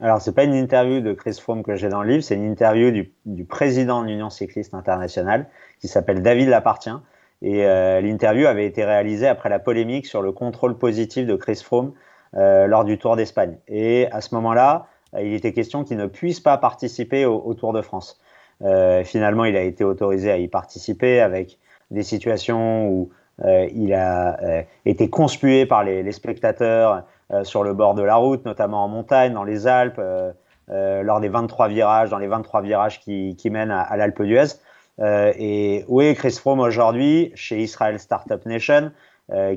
Alors, 0.00 0.20
c'est 0.20 0.34
pas 0.34 0.44
une 0.44 0.54
interview 0.54 1.00
de 1.00 1.14
Chris 1.14 1.38
Froome 1.40 1.62
que 1.62 1.74
j'ai 1.74 1.88
dans 1.88 2.02
le 2.02 2.10
livre, 2.10 2.22
c'est 2.22 2.34
une 2.34 2.44
interview 2.44 2.90
du, 2.90 3.12
du 3.24 3.44
président 3.44 4.02
de 4.02 4.08
l'Union 4.08 4.28
cycliste 4.28 4.74
internationale 4.74 5.46
qui 5.80 5.88
s'appelle 5.88 6.22
David 6.22 6.48
Lapartien. 6.48 7.02
Et 7.40 7.64
euh, 7.66 8.00
l'interview 8.00 8.46
avait 8.46 8.66
été 8.66 8.84
réalisée 8.84 9.26
après 9.26 9.48
la 9.48 9.58
polémique 9.58 10.06
sur 10.06 10.20
le 10.20 10.32
contrôle 10.32 10.76
positif 10.76 11.26
de 11.26 11.34
Chris 11.34 11.60
Froome 11.64 11.92
euh, 12.34 12.66
lors 12.66 12.84
du 12.84 12.98
Tour 12.98 13.16
d'Espagne. 13.16 13.56
Et 13.68 14.08
à 14.10 14.20
ce 14.20 14.34
moment-là, 14.34 14.86
euh, 15.14 15.22
il 15.22 15.32
était 15.32 15.52
question 15.52 15.82
qu'il 15.82 15.96
ne 15.96 16.06
puisse 16.06 16.40
pas 16.40 16.58
participer 16.58 17.24
au, 17.24 17.40
au 17.42 17.54
Tour 17.54 17.72
de 17.72 17.80
France. 17.80 18.20
Euh, 18.62 19.02
finalement, 19.04 19.44
il 19.44 19.56
a 19.56 19.62
été 19.62 19.82
autorisé 19.82 20.30
à 20.30 20.36
y 20.36 20.48
participer 20.48 21.20
avec 21.20 21.58
des 21.90 22.02
situations 22.02 22.88
où 22.88 23.10
euh, 23.44 23.68
il 23.74 23.92
a 23.92 24.64
été 24.86 25.10
conspué 25.10 25.66
par 25.66 25.84
les, 25.84 26.02
les 26.02 26.12
spectateurs 26.12 26.92
euh, 26.92 27.00
sur 27.42 27.64
le 27.64 27.74
bord 27.74 27.94
de 27.94 28.02
la 28.02 28.16
route, 28.16 28.44
notamment 28.44 28.84
en 28.84 28.88
montagne, 28.88 29.32
dans 29.32 29.44
les 29.44 29.66
Alpes, 29.66 29.98
euh, 29.98 30.32
euh, 30.70 31.02
lors 31.02 31.20
des 31.20 31.28
23 31.28 31.68
virages, 31.68 32.10
dans 32.10 32.18
les 32.18 32.26
23 32.26 32.62
virages 32.62 33.00
qui, 33.00 33.36
mènent 33.50 33.70
à, 33.70 33.80
à 33.80 33.96
l'Alpe 33.96 34.22
d'Huez. 34.22 34.60
et 34.98 35.84
oui, 35.88 36.14
Chris 36.14 36.32
Froome 36.32 36.60
aujourd'hui, 36.60 37.32
chez 37.34 37.58
Israel 37.58 37.98
Startup 37.98 38.44
Nation, 38.46 38.90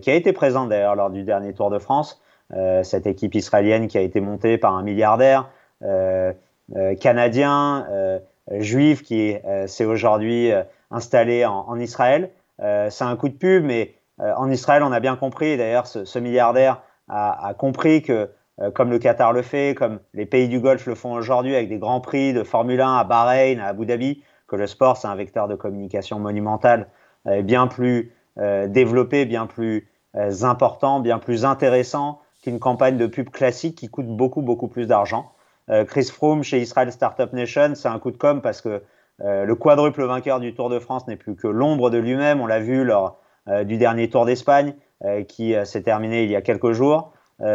qui 0.01 0.09
a 0.09 0.13
été 0.13 0.33
présent 0.33 0.65
d'ailleurs 0.65 0.95
lors 0.95 1.09
du 1.09 1.23
dernier 1.23 1.53
Tour 1.53 1.69
de 1.69 1.79
France, 1.79 2.21
cette 2.83 3.07
équipe 3.07 3.35
israélienne 3.35 3.87
qui 3.87 3.97
a 3.97 4.01
été 4.01 4.19
montée 4.19 4.57
par 4.57 4.75
un 4.75 4.83
milliardaire 4.83 5.49
canadien, 6.99 7.87
juif, 8.51 9.03
qui 9.03 9.35
s'est 9.67 9.85
aujourd'hui 9.85 10.51
installé 10.91 11.45
en, 11.45 11.79
Israël. 11.79 12.29
c'est 12.59 13.03
un 13.03 13.15
coup 13.15 13.29
de 13.29 13.35
pub, 13.35 13.63
mais 13.63 13.93
en 14.19 14.51
Israël, 14.51 14.83
on 14.83 14.91
a 14.91 14.99
bien 14.99 15.15
compris, 15.15 15.57
d'ailleurs, 15.57 15.87
ce 15.87 16.19
milliardaire 16.19 16.81
a, 17.09 17.53
compris 17.57 18.01
que, 18.01 18.29
euh, 18.61 18.71
comme 18.71 18.91
le 18.91 18.99
Qatar 18.99 19.33
le 19.33 19.41
fait, 19.41 19.75
comme 19.75 19.99
les 20.13 20.25
pays 20.25 20.47
du 20.47 20.59
Golfe 20.59 20.85
le 20.85 20.95
font 20.95 21.13
aujourd'hui 21.13 21.55
avec 21.55 21.69
des 21.69 21.77
grands 21.77 22.01
prix 22.01 22.33
de 22.33 22.43
Formule 22.43 22.81
1 22.81 22.97
à 22.97 23.03
Bahreïn, 23.03 23.59
à 23.59 23.67
Abu 23.67 23.85
Dhabi, 23.85 24.23
que 24.47 24.55
le 24.55 24.67
sport, 24.67 24.97
c'est 24.97 25.07
un 25.07 25.15
vecteur 25.15 25.47
de 25.47 25.55
communication 25.55 26.19
monumental, 26.19 26.87
euh, 27.27 27.41
bien 27.41 27.67
plus 27.67 28.13
euh, 28.37 28.67
développé, 28.67 29.25
bien 29.25 29.47
plus 29.47 29.87
importants, 30.41 30.99
bien 31.01 31.19
plus 31.19 31.45
intéressants 31.45 32.19
qu'une 32.41 32.57
campagne 32.57 32.97
de 32.97 33.05
pub 33.05 33.29
classique 33.29 33.77
qui 33.77 33.89
coûte 33.89 34.07
beaucoup, 34.07 34.41
beaucoup 34.41 34.67
plus 34.67 34.87
d'argent. 34.87 35.31
Chris 35.85 36.05
Froome 36.05 36.41
chez 36.41 36.59
Israel 36.59 36.91
Startup 36.91 37.31
Nation, 37.31 37.75
c'est 37.75 37.89
un 37.89 37.99
coup 37.99 38.09
de 38.09 38.17
com 38.17 38.41
parce 38.41 38.59
que 38.59 38.81
le 39.19 39.53
quadruple 39.53 40.03
vainqueur 40.03 40.39
du 40.39 40.55
Tour 40.55 40.69
de 40.69 40.79
France 40.79 41.07
n'est 41.07 41.15
plus 41.15 41.35
que 41.35 41.47
l'ombre 41.47 41.91
de 41.91 41.99
lui-même. 41.99 42.41
On 42.41 42.47
l'a 42.47 42.59
vu 42.59 42.83
lors 42.83 43.19
du 43.65 43.77
dernier 43.77 44.09
Tour 44.09 44.25
d'Espagne 44.25 44.73
qui 45.27 45.55
s'est 45.63 45.83
terminé 45.83 46.23
il 46.23 46.29
y 46.29 46.35
a 46.35 46.41
quelques 46.41 46.71
jours. 46.71 47.13
il 47.39 47.45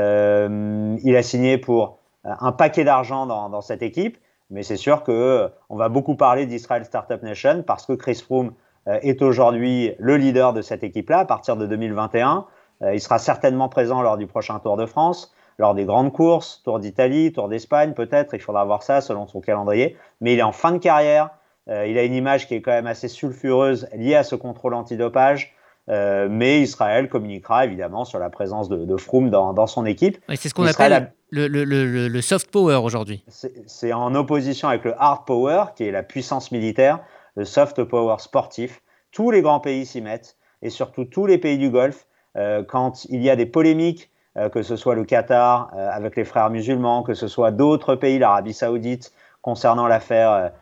a 1.16 1.22
signé 1.22 1.58
pour 1.58 1.98
un 2.24 2.52
paquet 2.52 2.84
d'argent 2.84 3.26
dans, 3.26 3.48
dans, 3.50 3.60
cette 3.60 3.82
équipe. 3.82 4.16
Mais 4.50 4.62
c'est 4.62 4.76
sûr 4.76 5.02
qu'on 5.02 5.12
euh, 5.12 5.48
va 5.70 5.88
beaucoup 5.88 6.16
parler 6.16 6.46
d'Israel 6.46 6.84
Startup 6.84 7.22
Nation 7.22 7.62
parce 7.66 7.86
que 7.86 7.92
Chris 7.92 8.22
Froome 8.24 8.52
euh, 8.88 8.98
est 9.02 9.22
aujourd'hui 9.22 9.92
le 9.98 10.16
leader 10.16 10.52
de 10.52 10.62
cette 10.62 10.84
équipe-là 10.84 11.20
à 11.20 11.24
partir 11.24 11.56
de 11.56 11.66
2021. 11.66 12.46
Euh, 12.82 12.94
il 12.94 13.00
sera 13.00 13.18
certainement 13.18 13.68
présent 13.68 14.02
lors 14.02 14.16
du 14.16 14.26
prochain 14.26 14.58
Tour 14.58 14.76
de 14.76 14.86
France, 14.86 15.34
lors 15.58 15.74
des 15.74 15.84
grandes 15.84 16.12
courses, 16.12 16.62
Tour 16.64 16.78
d'Italie, 16.78 17.32
Tour 17.32 17.48
d'Espagne 17.48 17.94
peut-être. 17.94 18.34
Il 18.34 18.40
faudra 18.40 18.64
voir 18.64 18.82
ça 18.82 19.00
selon 19.00 19.26
son 19.26 19.40
calendrier. 19.40 19.96
Mais 20.20 20.34
il 20.34 20.38
est 20.38 20.42
en 20.42 20.52
fin 20.52 20.72
de 20.72 20.78
carrière. 20.78 21.30
il 21.68 21.96
a 21.96 22.02
une 22.02 22.14
image 22.14 22.46
qui 22.46 22.54
est 22.54 22.60
quand 22.60 22.72
même 22.72 22.86
assez 22.86 23.08
sulfureuse 23.08 23.88
liée 23.94 24.16
à 24.16 24.24
ce 24.24 24.34
contrôle 24.34 24.74
antidopage. 24.74 25.53
Euh, 25.90 26.28
mais 26.30 26.62
Israël 26.62 27.08
communiquera 27.08 27.66
évidemment 27.66 28.04
sur 28.06 28.18
la 28.18 28.30
présence 28.30 28.70
de, 28.70 28.84
de 28.86 28.96
Froome 28.96 29.28
dans, 29.28 29.52
dans, 29.52 29.66
son 29.66 29.84
équipe. 29.84 30.18
c'est 30.34 30.48
ce 30.48 30.54
qu'on 30.54 30.66
appelle 30.66 31.12
le, 31.30 31.46
le, 31.46 31.64
le, 31.64 32.08
le, 32.08 32.20
soft 32.22 32.50
power 32.50 32.76
aujourd'hui. 32.76 33.22
C'est 33.66 33.92
en 33.92 34.14
opposition 34.14 34.68
avec 34.68 34.84
le 34.84 34.94
hard 34.96 35.26
power, 35.26 35.64
qui 35.76 35.84
est 35.84 35.90
la 35.90 36.02
puissance 36.02 36.52
militaire, 36.52 37.00
le 37.36 37.44
soft 37.44 37.82
power 37.84 38.16
sportif. 38.18 38.80
Tous 39.12 39.30
les 39.30 39.42
grands 39.42 39.60
pays 39.60 39.84
s'y 39.84 40.00
mettent, 40.00 40.36
et 40.62 40.70
surtout 40.70 41.04
tous 41.04 41.26
les 41.26 41.36
pays 41.36 41.58
du 41.58 41.68
Golfe. 41.68 42.06
Euh, 42.36 42.64
quand 42.66 43.04
il 43.10 43.22
y 43.22 43.28
a 43.28 43.36
des 43.36 43.46
polémiques, 43.46 44.10
euh, 44.38 44.48
que 44.48 44.62
ce 44.62 44.76
soit 44.76 44.94
le 44.94 45.04
Qatar 45.04 45.70
avec 45.74 46.16
les 46.16 46.24
frères 46.24 46.50
musulmans, 46.50 47.02
que 47.02 47.14
ce 47.14 47.28
soit 47.28 47.50
d'autres 47.50 47.94
pays, 47.94 48.18
l'Arabie 48.18 48.54
saoudite, 48.54 49.12
concernant 49.42 49.86
l'affaire 49.86 50.52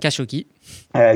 Khashoggi. 0.00 0.46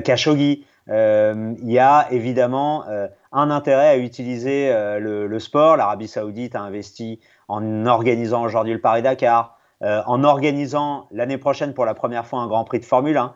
Khashoggi, 0.05 0.65
euh, 0.91 1.55
il 1.61 1.71
y 1.71 1.79
a 1.79 2.07
évidemment 2.11 2.85
euh, 2.89 3.09
un 3.33 3.51
intérêt 3.51 3.89
à 3.89 3.97
utiliser 3.97 4.71
euh, 4.71 4.99
le, 4.99 5.39
sport. 5.39 5.77
L'Arabie 5.77 6.09
Saoudite 6.09 6.55
a 6.55 6.63
investi 6.63 7.21
en 7.49 7.87
organisant 7.87 8.43
aujourd'hui 8.43 8.75
le 8.75 8.81
Paris-Dakar, 8.81 9.57
en 9.81 10.25
organisant 10.25 11.07
l'année 11.13 11.39
prochaine 11.39 11.73
pour 11.73 11.85
la 11.85 11.95
première 11.95 12.27
fois 12.27 12.41
un 12.41 12.49
Grand 12.49 12.65
Prix 12.65 12.81
de 12.81 12.85
Formule 12.85 13.17
1. 13.17 13.35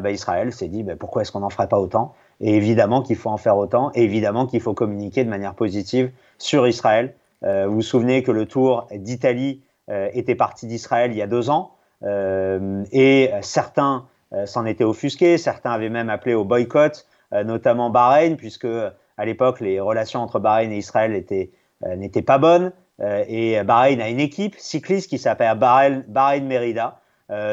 Bah, 0.00 0.10
Israël 0.10 0.52
s'est 0.52 0.68
dit 0.68 0.82
bah, 0.82 0.94
pourquoi 0.98 1.22
est-ce 1.22 1.30
qu'on 1.30 1.40
n'en 1.40 1.50
ferait 1.50 1.68
pas 1.68 1.78
autant? 1.78 2.14
Et 2.40 2.56
évidemment 2.56 3.02
qu'il 3.02 3.16
faut 3.16 3.30
en 3.30 3.36
faire 3.36 3.56
autant, 3.56 3.92
et 3.94 4.02
évidemment 4.02 4.46
qu'il 4.46 4.60
faut 4.60 4.74
communiquer 4.74 5.22
de 5.22 5.28
manière 5.28 5.54
positive 5.54 6.10
sur 6.38 6.66
Israël. 6.66 7.14
vous 7.42 7.74
vous 7.74 7.82
souvenez 7.82 8.22
que 8.22 8.32
le 8.32 8.46
Tour 8.46 8.88
d'Italie 8.92 9.62
était 9.88 10.34
parti 10.34 10.66
d'Israël 10.66 11.12
il 11.12 11.18
y 11.18 11.22
a 11.22 11.26
deux 11.26 11.50
ans, 11.50 11.72
et 12.02 13.30
certains 13.42 14.06
s'en 14.46 14.64
étaient 14.66 14.84
offusqués. 14.84 15.38
Certains 15.38 15.72
avaient 15.72 15.90
même 15.90 16.10
appelé 16.10 16.34
au 16.34 16.44
boycott, 16.44 17.06
euh, 17.32 17.44
notamment 17.44 17.90
Bahreïn, 17.90 18.36
puisque 18.36 18.66
à 18.66 19.24
l'époque, 19.24 19.60
les 19.60 19.80
relations 19.80 20.20
entre 20.20 20.38
Bahreïn 20.38 20.72
et 20.72 20.78
Israël 20.78 21.12
euh, 21.12 21.96
n'étaient 21.96 22.22
pas 22.22 22.38
bonnes. 22.38 22.72
et 23.00 23.62
Bahreïn 23.64 24.00
a 24.00 24.08
une 24.08 24.20
équipe 24.20 24.54
cycliste 24.58 25.10
qui 25.10 25.18
s'appelle 25.18 25.58
Bahreïn, 25.58 26.04
Bahreïn 26.08 26.46
Merida. 26.46 27.00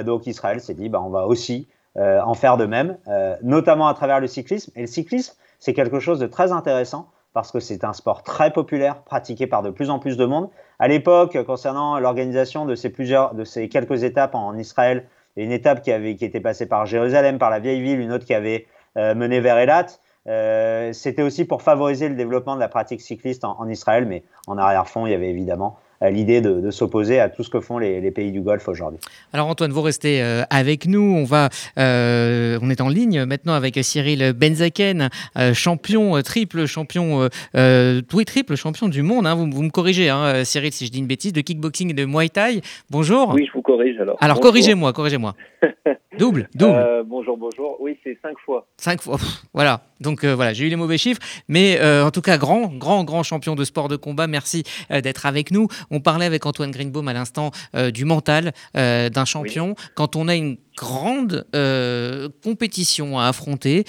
donc 0.05 0.27
Israël 0.27 0.62
s'est 0.62 0.75
dit, 0.75 0.89
bah, 0.89 1.01
on 1.03 1.09
va 1.09 1.25
aussi 1.25 1.67
en 1.95 2.33
faire 2.36 2.57
de 2.57 2.65
même, 2.65 2.98
notamment 3.41 3.88
à 3.88 3.93
travers 3.93 4.19
le 4.19 4.27
cyclisme. 4.27 4.71
Et 4.75 4.81
le 4.81 4.88
cyclisme, 4.88 5.33
c'est 5.57 5.74
quelque 5.74 6.00
chose 6.00 6.19
de 6.19 6.27
très 6.27 6.51
intéressant 6.51 7.09
parce 7.33 7.51
que 7.51 7.59
c'est 7.59 7.83
un 7.83 7.93
sport 7.93 8.24
très 8.24 8.51
populaire, 8.51 9.01
pratiqué 9.03 9.48
par 9.48 9.63
de 9.63 9.69
plus 9.69 9.89
en 9.89 10.00
plus 10.00 10.17
de 10.17 10.25
monde. 10.25 10.50
À 10.77 10.88
l'époque, 10.88 11.41
concernant 11.43 12.00
l'organisation 12.00 12.65
de 12.65 12.75
de 12.75 13.43
ces 13.43 13.69
quelques 13.69 14.03
étapes 14.03 14.36
en 14.36 14.55
Israël, 14.57 15.05
une 15.36 15.51
étape 15.51 15.81
qui, 15.81 15.91
avait, 15.91 16.15
qui 16.15 16.25
était 16.25 16.39
passée 16.39 16.65
par 16.65 16.86
Jérusalem, 16.86 17.38
par 17.38 17.50
la 17.50 17.59
vieille 17.59 17.81
ville, 17.81 18.00
une 18.00 18.12
autre 18.12 18.25
qui 18.25 18.33
avait 18.33 18.65
euh, 18.98 19.15
mené 19.15 19.39
vers 19.39 19.57
Elat. 19.57 19.88
Euh, 20.27 20.91
c'était 20.93 21.21
aussi 21.21 21.45
pour 21.45 21.62
favoriser 21.62 22.09
le 22.09 22.15
développement 22.15 22.55
de 22.55 22.59
la 22.59 22.67
pratique 22.67 23.01
cycliste 23.01 23.45
en, 23.45 23.59
en 23.59 23.67
Israël, 23.69 24.05
mais 24.05 24.24
en 24.48 24.57
arrière-fond, 24.57 25.05
il 25.05 25.12
y 25.12 25.15
avait 25.15 25.29
évidemment 25.29 25.77
l'idée 26.08 26.41
de, 26.41 26.72
s'opposer 26.72 27.20
à 27.20 27.29
tout 27.29 27.44
ce 27.44 27.50
que 27.50 27.60
font 27.60 27.77
les, 27.77 28.12
pays 28.12 28.32
du 28.32 28.41
Golfe 28.41 28.68
aujourd'hui. 28.68 29.00
Alors 29.34 29.48
Antoine, 29.48 29.72
vous 29.72 29.82
restez 29.82 30.22
euh, 30.22 30.44
avec 30.50 30.88
nous. 30.88 31.01
On 31.01 31.25
va, 31.25 31.50
euh, 31.77 32.58
on 32.62 32.70
est 32.70 32.82
en 32.82 32.89
ligne 32.89 33.25
maintenant 33.25 33.53
avec 33.53 33.77
Cyril 33.82 34.34
Benzaken, 34.34 35.10
euh, 35.38 35.53
champion, 35.53 36.20
triple 36.22 36.65
champion, 36.65 37.29
oui 37.53 38.25
triple 38.25 38.56
champion 38.56 38.88
du 38.88 39.01
monde. 39.01 39.27
Hein. 39.27 39.36
Vous, 39.36 39.63
me 39.63 39.70
corrigez, 39.70 40.10
hein, 40.10 40.44
Cyril, 40.44 40.72
si 40.72 40.86
je 40.86 40.91
dis 40.91 41.00
une 41.00 41.08
bêtise, 41.08 41.34
de 41.34 41.41
kickboxing 41.41 41.91
et 41.91 41.94
de 41.94 42.06
Muay 42.06 42.29
Thai. 42.29 42.62
Bonjour. 42.89 43.34
Oui, 43.34 43.46
je 43.46 43.53
vous 43.53 43.62
corrige 43.62 44.00
alors. 44.00 44.18
Alors 44.22 44.39
corrigez-moi, 44.39 44.94
corrigez-moi. 44.94 45.36
double, 46.18 46.50
double. 46.56 47.03
bonjour, 47.06 47.38
bonjour. 47.38 47.77
Oui, 47.79 47.98
c'est 48.03 48.18
cinq 48.22 48.38
fois. 48.46 48.65
Cinq 48.77 49.01
fois. 49.01 49.18
voilà. 49.53 49.82
Donc 50.00 50.24
voilà, 50.24 50.53
j'ai 50.53 50.65
eu 50.65 50.70
les 50.70 50.77
mauvais 50.77 50.98
chiffres, 50.98 51.22
mais 51.50 51.77
en 51.82 52.12
tout 52.12 52.22
cas 52.22 52.38
grand, 52.38 52.68
grand, 52.68 53.03
grand 53.03 53.24
champion 53.24 53.56
de 53.56 53.65
sport 53.65 53.89
de 53.89 53.98
combat. 53.98 54.27
Merci 54.27 54.63
d'être 54.89 55.25
avec 55.25 55.51
nous. 55.51 55.68
On 55.91 56.00
parlait 56.00 56.25
avec 56.25 56.46
Antoine 56.46 56.72
Greenbaum 56.72 57.08
à 57.08 57.13
l'instant 57.13 57.51
euh, 57.75 57.91
du 57.91 58.05
mental 58.05 58.51
euh, 58.75 59.10
d'un 59.10 59.25
champion. 59.25 59.75
Quand 59.96 60.15
on 60.15 60.27
a 60.27 60.36
une 60.36 60.58
grande 60.77 61.46
euh, 61.55 62.29
compétition 62.43 63.19
à 63.19 63.27
affronter, 63.27 63.84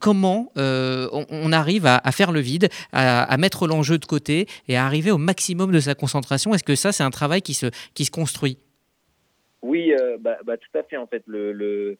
comment 0.00 0.52
on, 0.56 1.52
arrive 1.52 1.86
à, 1.86 2.00
faire 2.12 2.32
le 2.32 2.40
vide, 2.40 2.68
à, 2.92 3.36
mettre 3.36 3.68
l'enjeu 3.68 3.98
de 3.98 4.04
côté 4.06 4.46
et 4.66 4.76
à 4.76 4.84
arriver 4.84 5.10
au 5.10 5.18
maximum 5.18 5.70
de 5.70 5.78
sa 5.78 5.94
concentration? 5.94 6.52
Est-ce 6.52 6.64
que 6.64 6.74
ça, 6.74 6.90
c'est 6.90 7.04
un 7.04 7.10
travail 7.10 7.42
qui 7.42 7.54
se, 7.54 7.66
qui 7.94 8.04
se 8.04 8.10
construit? 8.10 8.58
Oui, 9.62 9.92
bah, 10.20 10.38
bah, 10.44 10.56
tout 10.56 10.78
à 10.78 10.82
fait. 10.82 10.96
En 10.96 11.06
fait, 11.06 11.22
le, 11.26 11.96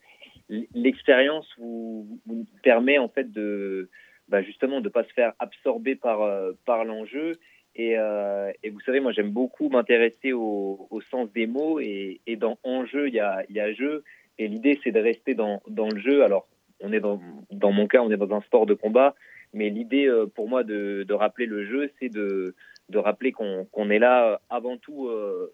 l'expérience 0.74 1.46
vous, 1.58 2.18
permet 2.64 2.98
en 2.98 3.08
fait 3.08 3.30
de 3.30 3.88
bah, 4.28 4.42
justement 4.42 4.80
de 4.80 4.88
pas 4.88 5.04
se 5.04 5.12
faire 5.12 5.34
absorber 5.38 5.94
par 5.94 6.18
par 6.64 6.84
l'enjeu 6.84 7.38
euh, 7.78 8.52
et, 8.62 8.70
vous 8.70 8.80
savez, 8.80 9.00
moi 9.00 9.12
j'aime 9.12 9.30
beaucoup 9.30 9.68
m'intéresser 9.68 10.32
au, 10.32 10.88
sens 11.10 11.30
des 11.32 11.46
mots 11.46 11.78
et, 11.80 12.20
dans 12.38 12.58
enjeu, 12.64 13.08
il 13.08 13.14
y 13.14 13.20
a, 13.20 13.72
jeu. 13.74 14.02
Et 14.38 14.48
l'idée, 14.48 14.78
c'est 14.82 14.92
de 14.92 15.00
rester 15.00 15.34
dans, 15.34 15.60
le 15.68 16.00
jeu. 16.00 16.24
Alors, 16.24 16.46
on 16.80 16.92
est 16.92 17.00
dans, 17.00 17.20
mon 17.72 17.86
cas, 17.86 18.00
on 18.02 18.10
est 18.10 18.16
dans 18.16 18.34
un 18.34 18.40
sport 18.42 18.66
de 18.66 18.74
combat, 18.74 19.14
mais 19.52 19.70
l'idée 19.70 20.06
euh, 20.06 20.26
pour 20.26 20.48
moi 20.48 20.64
de, 20.64 21.06
rappeler 21.12 21.46
le 21.46 21.66
jeu, 21.66 21.90
c'est 22.00 22.08
de, 22.08 22.54
rappeler 22.94 23.32
qu'on 23.32 23.90
est 23.90 23.98
là 23.98 24.40
avant 24.48 24.76
tout 24.78 25.08
euh, 25.08 25.52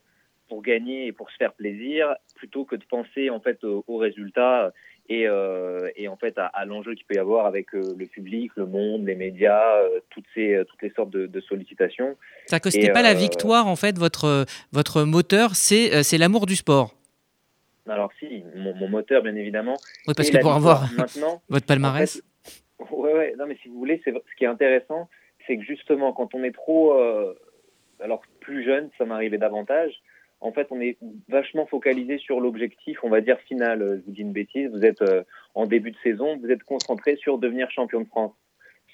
pour 0.49 0.63
gagner 0.63 1.07
et 1.07 1.13
pour 1.13 1.31
se 1.31 1.37
faire 1.37 1.55
plaisir, 1.55 2.15
plutôt 2.37 2.65
que 2.65 2.77
de 2.77 2.85
penser 2.85 3.31
en 3.31 3.41
fait 3.41 3.65
au, 3.65 3.85
au 3.89 3.97
résultat 3.97 4.73
et, 5.09 5.27
euh, 5.27 5.91
et 5.97 6.09
en 6.09 6.17
fait 6.17 6.35
à, 6.37 6.65
l'enjeu 6.65 6.95
qu'il 6.95 7.05
peut 7.05 7.15
y 7.15 7.19
avoir 7.19 7.47
avec 7.47 7.75
euh, 7.75 7.95
le 7.99 8.07
public, 8.07 8.53
le 8.57 8.67
monde, 8.67 9.05
les 9.07 9.15
médias, 9.15 9.77
euh, 9.79 10.01
toutes 10.11 10.25
ces 10.35 10.63
toutes 10.69 10.83
les 10.83 10.91
sortes 10.91 11.11
de, 11.11 11.41
sollicitations. 11.41 12.17
Ça 12.47 12.61
que 12.61 12.71
c'était 12.71 12.93
pas 12.93 13.03
la 13.03 13.15
victoire 13.15 13.67
en 13.67 13.77
fait 13.77 13.99
votre 13.99 14.47
votre 14.73 15.03
moteur, 15.03 15.55
c'est 15.55 16.03
c'est 16.03 16.19
l'amour 16.19 16.47
du 16.47 16.57
sport. 16.57 16.95
Alors 17.89 18.13
si, 18.21 18.45
mon, 18.55 18.89
moteur 18.89 19.23
bien 19.23 19.35
évidemment. 19.35 19.77
Oui 20.07 20.15
parce 20.17 20.31
que 20.31 20.39
pour 20.39 20.53
avoir 20.53 20.89
maintenant 20.97 21.43
votre 21.49 21.67
palmarès. 21.67 22.23
ouais, 22.91 23.13
ouais, 23.13 23.35
non 23.39 23.47
mais 23.47 23.59
si 23.63 23.69
vous 23.69 23.79
voulez, 23.79 24.01
ce 24.05 24.11
qui 24.37 24.45
est 24.45 24.49
intéressant, 24.49 25.09
c'est 25.47 25.57
que 25.57 25.65
justement 25.65 26.13
quand 26.13 26.35
on 26.35 26.45
est 26.45 26.55
trop 26.55 26.93
alors 28.01 28.23
plus 28.41 28.65
jeune, 28.65 28.91
ça 28.99 29.05
m'arrivait 29.05 29.39
davantage 29.39 29.93
en 30.43 30.53
fait, 30.53 30.67
on 30.71 30.81
est 30.81 30.99
vachement 31.29 31.67
focalisé 31.67 32.19
sur 32.19 32.41
l'objectif, 32.41 32.99
on 33.05 33.09
va 33.09 33.21
dire 33.21 33.39
final. 33.41 33.81
Euh, 33.81 33.97
je 33.99 34.03
vous 34.05 34.11
dis 34.11 34.23
une 34.23 34.33
bêtise, 34.33 34.69
vous 34.71 34.85
êtes 34.85 35.01
euh, 35.03 35.23
en 35.55 35.67
début 35.67 35.93
de 35.93 35.97
saison, 36.03 36.37
vous 36.37 36.51
êtes 36.51 36.65
concentré 36.65 37.17
sur 37.17 37.39
devenir 37.39 37.71
champion 37.71 38.01
de 38.01 38.09
France. 38.09 38.35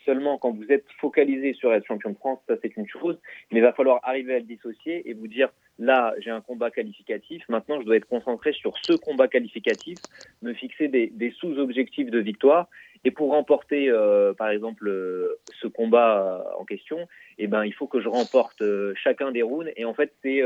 Seulement, 0.04 0.38
quand 0.38 0.52
vous 0.52 0.70
êtes 0.70 0.84
focalisé 1.00 1.54
sur 1.54 1.72
être 1.72 1.86
champion 1.86 2.10
de 2.10 2.16
France, 2.16 2.38
ça 2.48 2.54
c'est 2.62 2.76
une 2.76 2.86
chose, 2.86 3.18
mais 3.50 3.58
il 3.58 3.62
va 3.62 3.72
falloir 3.72 4.00
arriver 4.02 4.34
à 4.34 4.38
le 4.38 4.44
dissocier 4.44 5.08
et 5.08 5.14
vous 5.14 5.26
dire 5.26 5.48
là, 5.78 6.14
j'ai 6.18 6.30
un 6.30 6.40
combat 6.40 6.70
qualificatif, 6.70 7.42
maintenant 7.48 7.80
je 7.80 7.86
dois 7.86 7.96
être 7.96 8.08
concentré 8.08 8.52
sur 8.52 8.76
ce 8.78 8.94
combat 8.94 9.28
qualificatif, 9.28 9.98
me 10.42 10.52
fixer 10.54 10.88
des, 10.88 11.34
sous-objectifs 11.38 12.10
de 12.10 12.18
victoire. 12.18 12.68
Et 13.04 13.10
pour 13.10 13.30
remporter, 13.30 13.88
euh, 13.88 14.32
par 14.32 14.48
exemple, 14.48 14.90
ce 15.60 15.68
combat 15.68 16.44
en 16.58 16.64
question, 16.64 17.06
eh 17.38 17.46
ben, 17.46 17.64
il 17.64 17.72
faut 17.72 17.86
que 17.86 18.00
je 18.00 18.08
remporte 18.08 18.62
chacun 18.96 19.30
des 19.30 19.42
rounds. 19.42 19.70
Et 19.76 19.84
en 19.84 19.94
fait, 19.94 20.12
c'est 20.22 20.42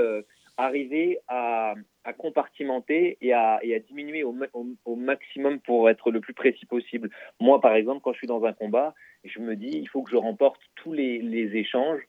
arriver 0.56 1.18
à, 1.28 1.75
compartimenter 2.18 3.16
et 3.21 3.32
à, 3.32 3.61
diminuer 3.87 4.25
au, 4.25 4.97
maximum 4.97 5.61
pour 5.61 5.88
être 5.88 6.11
le 6.11 6.21
plus 6.21 6.35
précis 6.35 6.66
possible. 6.66 7.11
Moi, 7.40 7.61
par 7.61 7.75
exemple, 7.75 8.00
quand 8.02 8.12
je 8.12 8.18
suis 8.18 8.26
dans 8.26 8.44
un 8.44 8.52
combat, 8.52 8.94
je 9.25 9.38
me 9.40 9.56
dis, 9.56 9.71
il 9.71 9.88
faut 9.88 10.02
que 10.02 10.11
je 10.11 10.16
remporte 10.16 10.61
tous 10.76 10.92
les, 10.92 11.56
échanges. 11.56 12.00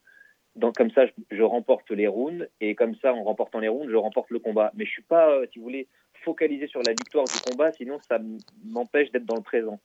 Donc, 0.56 0.76
comme 0.76 0.92
ça, 0.92 1.06
je, 1.32 1.42
remporte 1.42 1.90
les 1.92 2.08
rounds 2.08 2.48
et 2.62 2.76
comme 2.76 2.96
ça, 2.96 3.14
en 3.14 3.24
remportant 3.24 3.60
les 3.60 3.70
rounds, 3.70 3.90
je 3.90 3.96
remporte 3.96 4.30
le 4.30 4.40
combat. 4.40 4.72
Mais 4.76 4.86
je 4.86 4.92
suis 4.92 5.04
pas, 5.04 5.32
euh, 5.32 5.48
si 5.52 5.58
vous 5.58 5.66
voulez, 5.66 5.88
focalisé 6.24 6.68
sur 6.68 6.82
la 6.84 6.92
victoire 6.92 7.26
du 7.26 7.52
combat, 7.52 7.72
sinon 7.72 7.98
ça 8.08 8.20
m'empêche 8.64 9.12
d'être 9.12 9.26
dans 9.26 9.36
le 9.36 9.42
présent. 9.42 9.80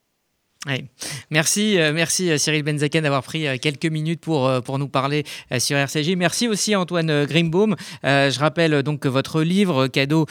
Merci, 1.31 1.79
euh, 1.79 1.93
merci 1.93 2.31
euh, 2.31 2.37
Cyril 2.37 2.65
Benzaken 2.65 3.05
d'avoir 3.05 3.23
pris 3.23 3.47
euh, 3.47 3.59
quelques 3.62 3.87
minutes 3.87 4.21
pour, 4.21 4.50
pour 4.65 4.81
nous 4.81 4.88
parler 4.88 5.25
sur 5.59 5.77
RCJ. 5.77 6.17
Merci 6.17 6.49
aussi 6.49 6.75
Antoine 6.75 7.25
Grimbaum. 7.27 7.77
je 8.03 8.38
rappelle 8.41 8.83
donc 8.83 9.00
que 9.00 9.09
votre 9.09 9.43
livre, 9.43 9.87
cadeau 9.87 10.27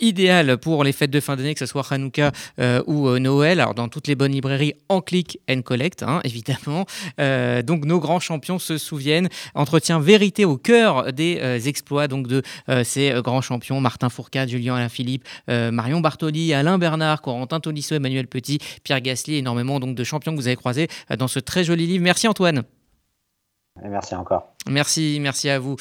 idéal 0.00 0.56
pour 0.58 0.84
les 0.84 0.92
fêtes 0.92 1.10
de 1.10 1.20
fin 1.20 1.36
d'année, 1.36 1.54
que 1.54 1.58
ce 1.58 1.66
soit 1.66 1.84
Hanouka 1.90 2.30
ou 2.86 3.18
Noël, 3.18 3.60
alors 3.60 3.74
dans 3.74 3.88
toutes 3.88 4.06
les 4.06 4.14
bonnes 4.14 4.32
librairies 4.32 4.74
en 4.88 5.00
click 5.00 5.38
and 5.50 5.62
collect, 5.62 6.02
hein, 6.02 6.20
évidemment. 6.24 6.86
donc 7.62 7.84
nos 7.84 7.98
grands 7.98 8.20
champions 8.20 8.58
se 8.58 8.78
souviennent. 8.78 9.28
Entretien 9.54 9.98
vérité 9.98 10.44
au 10.44 10.56
cœur 10.56 11.12
des 11.12 11.68
exploits 11.68 12.08
donc 12.08 12.28
de 12.28 12.42
ces 12.84 13.12
grands 13.22 13.42
champions 13.42 13.80
Martin 13.80 14.08
Fourcade, 14.08 14.48
Julien 14.48 14.76
Alain 14.76 14.88
Philippe, 14.88 15.24
Marion 15.48 16.00
Bartoli, 16.00 16.54
Alain 16.54 16.78
Bernard, 16.78 17.20
Corentin 17.22 17.60
Tolisso, 17.60 17.94
Emmanuel 17.94 18.26
Petit, 18.26 18.58
Pierre 18.84 19.00
Gasly, 19.00 19.36
énormément 19.36 19.71
donc 19.80 19.94
de 19.94 20.04
champions 20.04 20.32
que 20.32 20.36
vous 20.36 20.46
avez 20.46 20.56
croisés 20.56 20.88
euh, 21.10 21.16
dans 21.16 21.28
ce 21.28 21.38
très 21.38 21.64
joli 21.64 21.86
livre. 21.86 22.04
Merci 22.04 22.28
Antoine. 22.28 22.62
merci 23.82 24.14
encore. 24.14 24.54
Merci, 24.68 25.18
merci 25.20 25.48
à 25.48 25.58
vous. 25.58 25.76